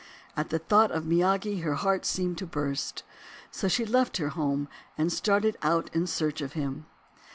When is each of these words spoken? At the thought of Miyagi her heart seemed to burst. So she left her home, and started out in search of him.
At 0.35 0.49
the 0.49 0.57
thought 0.57 0.89
of 0.89 1.03
Miyagi 1.03 1.61
her 1.61 1.75
heart 1.75 2.07
seemed 2.07 2.39
to 2.39 2.47
burst. 2.47 3.03
So 3.51 3.67
she 3.67 3.85
left 3.85 4.17
her 4.17 4.29
home, 4.29 4.67
and 4.97 5.13
started 5.13 5.57
out 5.61 5.91
in 5.93 6.07
search 6.07 6.41
of 6.41 6.53
him. 6.53 6.87